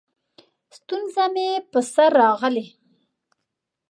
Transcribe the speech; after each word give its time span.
ستونزه 0.77 1.25
مې 1.33 1.47
په 1.71 1.79
سر 1.93 2.11
راغلې؛ 2.21 2.65